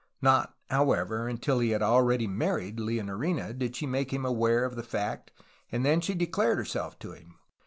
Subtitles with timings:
[0.19, 4.81] Not, however, until he had already married Leonorina did she make him aware of the
[4.81, 5.31] fact,
[5.71, 7.35] and then she declared herself to him.